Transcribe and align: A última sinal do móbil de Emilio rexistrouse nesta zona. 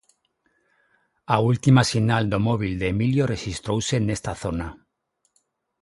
A 1.35 1.37
última 1.51 1.81
sinal 1.91 2.23
do 2.31 2.39
móbil 2.47 2.73
de 2.81 2.87
Emilio 2.93 3.23
rexistrouse 3.33 3.95
nesta 4.07 4.31
zona. 4.43 4.67